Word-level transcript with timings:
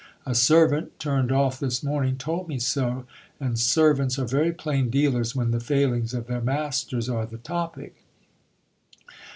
A 0.25 0.33
servant, 0.33 0.99
turned 0.99 1.31
off 1.31 1.59
this 1.59 1.83
morning, 1.83 2.17
told 2.17 2.47
me 2.47 2.57
so, 2.57 3.05
and 3.39 3.59
servants 3.59 4.17
are 4.17 4.25
very 4.25 4.51
plain 4.51 4.89
dealers 4.89 5.35
when 5.35 5.51
the 5.51 5.59
failings 5.59 6.15
of 6.15 6.25
their 6.25 6.41
masters 6.41 7.07
are 7.07 7.27
the 7.27 7.37
topic. 7.37 8.03